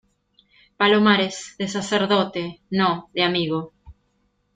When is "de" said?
1.59-1.67, 3.13-3.21